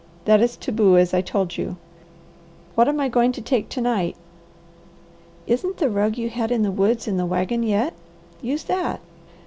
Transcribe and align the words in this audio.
That 0.25 0.41
is 0.41 0.57
taboo, 0.57 0.97
as 0.97 1.13
I 1.13 1.21
told 1.21 1.57
you. 1.59 1.77
What 2.73 2.87
am 2.87 2.99
I 2.99 3.07
going 3.07 3.31
to 3.33 3.39
take 3.41 3.69
to 3.69 3.81
night?" 3.81 4.15
"Isn't 5.45 5.77
the 5.77 5.91
rug 5.91 6.17
you 6.17 6.27
had 6.31 6.49
in 6.51 6.63
the 6.63 6.71
woods 6.71 7.07
in 7.07 7.17
the 7.17 7.25
wagon 7.27 7.61
yet? 7.61 7.93
Use 8.41 8.63
that!" 8.63 8.99